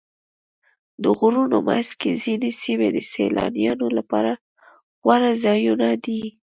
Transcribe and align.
د 1.03 1.05
غرونو 1.17 1.57
منځ 1.67 1.89
کې 1.99 2.11
ځینې 2.23 2.49
سیمې 2.61 2.89
د 2.95 2.97
سیلانیانو 3.11 3.87
لپاره 3.97 4.31
غوره 5.03 5.31
ځایونه 5.43 5.87
دي. 6.03 6.23